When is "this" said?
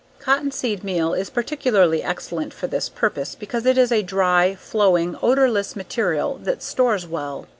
2.65-2.89